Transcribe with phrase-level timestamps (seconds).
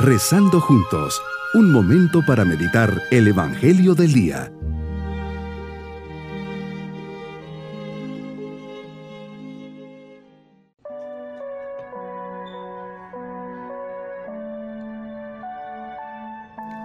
[0.00, 1.20] Rezando juntos,
[1.54, 4.52] un momento para meditar el Evangelio del Día.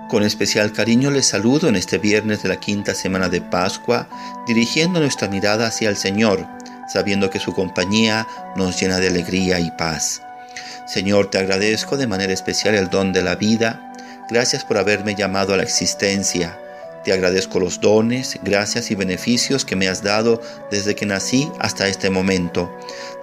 [0.10, 4.10] Con especial cariño les saludo en este viernes de la quinta semana de Pascua,
[4.48, 6.48] dirigiendo nuestra mirada hacia el Señor,
[6.88, 10.24] sabiendo que su compañía nos llena de alegría y paz.
[10.94, 13.82] Señor, te agradezco de manera especial el don de la vida.
[14.30, 16.56] Gracias por haberme llamado a la existencia.
[17.04, 21.88] Te agradezco los dones, gracias y beneficios que me has dado desde que nací hasta
[21.88, 22.72] este momento.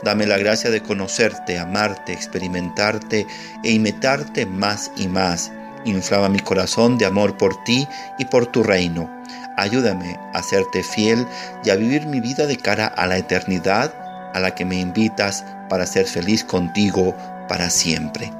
[0.02, 3.24] Dame la gracia de conocerte, amarte, experimentarte
[3.62, 5.52] e imitarte más y más
[5.84, 7.86] Inflama mi corazón de amor por ti
[8.18, 9.08] y por tu reino.
[9.56, 11.24] Ayúdame a serte fiel
[11.62, 13.94] y a vivir mi vida de cara a la eternidad
[14.34, 17.14] a la que me invitas para ser feliz contigo
[17.50, 18.32] para siempre.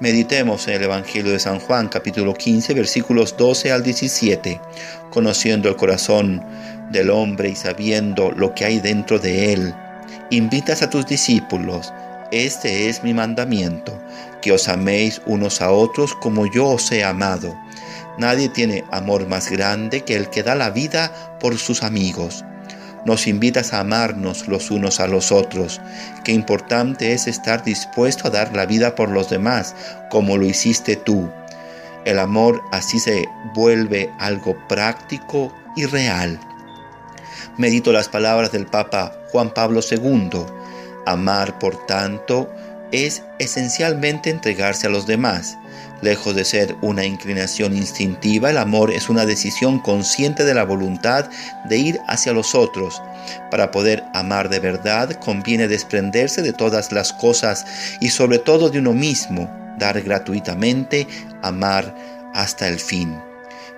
[0.00, 4.60] Meditemos en el Evangelio de San Juan capítulo 15 versículos 12 al 17,
[5.10, 6.44] conociendo el corazón
[6.92, 9.74] del hombre y sabiendo lo que hay dentro de él.
[10.28, 11.90] Invitas a tus discípulos
[12.32, 13.98] este es mi mandamiento,
[14.42, 17.58] que os améis unos a otros como yo os he amado.
[18.18, 22.44] Nadie tiene amor más grande que el que da la vida por sus amigos.
[23.04, 25.80] Nos invitas a amarnos los unos a los otros.
[26.24, 29.74] Qué importante es estar dispuesto a dar la vida por los demás,
[30.10, 31.30] como lo hiciste tú.
[32.04, 36.40] El amor así se vuelve algo práctico y real.
[37.58, 40.46] Medito las palabras del Papa Juan Pablo II
[41.06, 42.50] Amar, por tanto,
[42.94, 45.58] es esencialmente entregarse a los demás.
[46.00, 51.28] Lejos de ser una inclinación instintiva, el amor es una decisión consciente de la voluntad
[51.64, 53.02] de ir hacia los otros.
[53.50, 57.64] Para poder amar de verdad conviene desprenderse de todas las cosas
[58.00, 61.08] y sobre todo de uno mismo, dar gratuitamente,
[61.42, 61.94] amar
[62.34, 63.18] hasta el fin.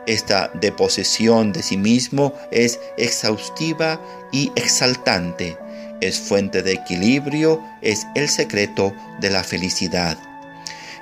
[0.07, 5.57] Esta deposesión de sí mismo es exhaustiva y exaltante
[6.01, 10.17] es fuente de equilibrio, es el secreto de la felicidad.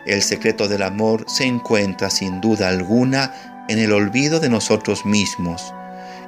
[0.07, 5.73] El secreto del amor se encuentra sin duda alguna en el olvido de nosotros mismos.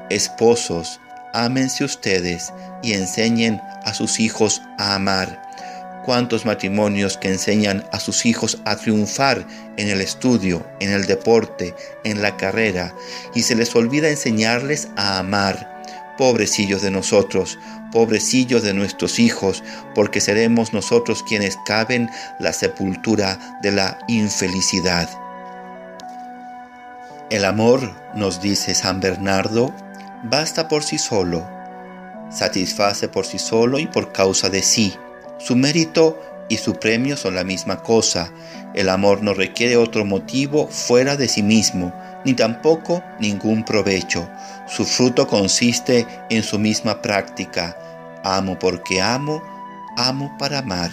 [0.08, 1.00] Esposos,
[1.34, 5.42] ámense ustedes y enseñen a sus hijos a amar.
[6.04, 9.44] ¿Cuántos matrimonios que enseñan a sus hijos a triunfar
[9.76, 11.74] en el estudio, en el deporte,
[12.04, 12.94] en la carrera,
[13.34, 15.75] y se les olvida enseñarles a amar?
[16.18, 17.58] Pobrecillos de nosotros,
[17.92, 19.62] pobrecillos de nuestros hijos,
[19.94, 25.08] porque seremos nosotros quienes caben la sepultura de la infelicidad.
[27.28, 29.74] El amor, nos dice San Bernardo,
[30.22, 31.46] basta por sí solo,
[32.30, 34.94] satisface por sí solo y por causa de sí.
[35.38, 36.18] Su mérito
[36.48, 38.32] y su premio son la misma cosa.
[38.74, 41.92] El amor no requiere otro motivo fuera de sí mismo,
[42.26, 44.28] ni tampoco ningún provecho.
[44.66, 47.76] Su fruto consiste en su misma práctica.
[48.24, 49.42] Amo porque amo,
[49.96, 50.90] amo para amar.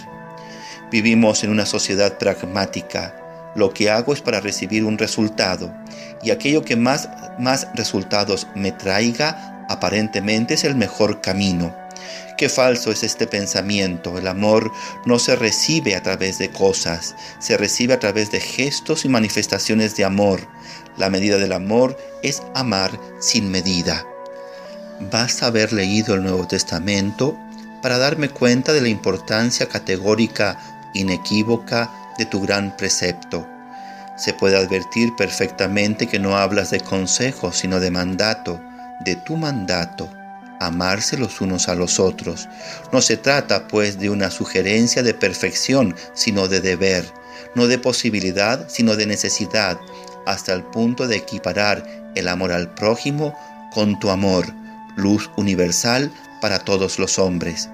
[0.92, 3.16] Vivimos en una sociedad pragmática.
[3.56, 5.74] Lo que hago es para recibir un resultado
[6.22, 7.08] y aquello que más,
[7.38, 11.74] más resultados me traiga aparentemente es el mejor camino.
[12.36, 14.18] Qué falso es este pensamiento.
[14.18, 14.72] El amor
[15.06, 19.94] no se recibe a través de cosas, se recibe a través de gestos y manifestaciones
[19.96, 20.40] de amor.
[20.96, 24.04] La medida del amor es amar sin medida.
[25.12, 27.38] Basta haber leído el Nuevo Testamento
[27.82, 30.58] para darme cuenta de la importancia categórica,
[30.94, 33.46] inequívoca de tu gran precepto.
[34.16, 38.60] Se puede advertir perfectamente que no hablas de consejo, sino de mandato,
[39.04, 40.08] de tu mandato
[40.60, 42.48] amarse los unos a los otros.
[42.92, 47.04] No se trata, pues, de una sugerencia de perfección, sino de deber,
[47.54, 49.78] no de posibilidad, sino de necesidad,
[50.26, 53.36] hasta el punto de equiparar el amor al prójimo
[53.72, 54.46] con tu amor,
[54.96, 56.10] luz universal
[56.40, 57.68] para todos los hombres.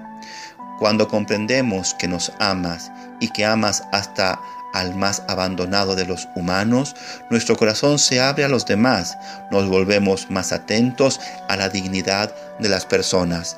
[0.79, 4.39] Cuando comprendemos que nos amas y que amas hasta
[4.73, 6.95] al más abandonado de los humanos,
[7.29, 9.17] nuestro corazón se abre a los demás,
[9.51, 13.57] nos volvemos más atentos a la dignidad de las personas.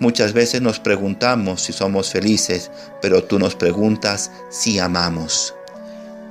[0.00, 2.70] Muchas veces nos preguntamos si somos felices,
[3.00, 5.54] pero tú nos preguntas si amamos.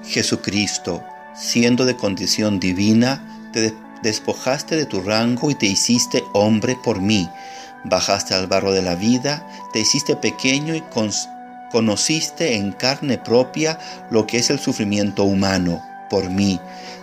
[0.05, 1.01] Jesucristo,
[1.35, 3.73] siendo de condición divina, te
[4.03, 7.29] despojaste de tu rango y te hiciste hombre por mí.
[7.85, 10.81] Bajaste al barro de la vida, te hiciste pequeño y
[11.73, 13.79] conociste en carne propia
[14.11, 16.59] lo que es el sufrimiento humano por mí.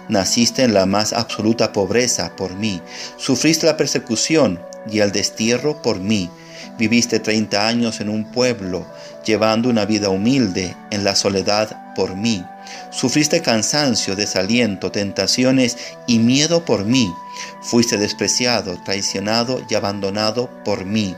[0.08, 2.80] Naciste en la más absoluta pobreza por mí.
[3.16, 6.30] Sufriste la persecución y el destierro por mí.
[6.78, 8.86] Viviste 30 años en un pueblo,
[9.24, 12.44] llevando una vida humilde en la soledad por mí.
[12.90, 15.76] Sufriste cansancio, desaliento, tentaciones
[16.06, 17.12] y miedo por mí.
[17.60, 21.16] Fuiste despreciado, traicionado y abandonado por mí.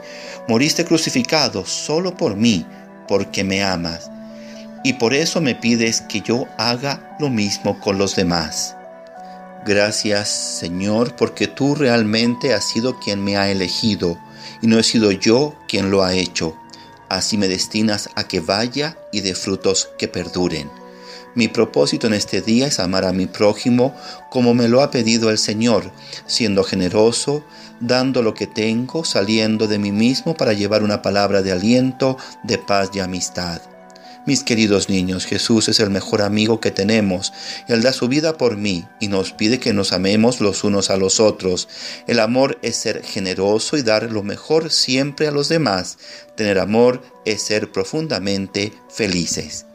[0.49, 2.67] Moriste crucificado solo por mí,
[3.13, 4.11] porque me amas.
[4.83, 8.75] Y por eso me pides que yo haga lo mismo con los demás.
[9.67, 14.19] Gracias Señor, porque tú realmente has sido quien me ha elegido
[14.63, 16.57] y no he sido yo quien lo ha hecho.
[17.11, 20.71] Así me destinas a que vaya y de frutos que perduren.
[21.35, 23.95] Mi propósito en este día es amar a mi prójimo
[24.31, 25.91] como me lo ha pedido el Señor,
[26.27, 27.43] siendo generoso,
[27.81, 32.59] dando lo que tengo, saliendo de mí mismo para llevar una palabra de aliento, de
[32.59, 33.63] paz y amistad.
[34.27, 37.33] Mis queridos niños, Jesús es el mejor amigo que tenemos.
[37.67, 40.97] Él da su vida por mí y nos pide que nos amemos los unos a
[40.97, 41.69] los otros.
[42.07, 45.99] El amor es ser generoso y dar lo mejor siempre a los demás.
[46.37, 49.67] Tener amor es ser profundamente felices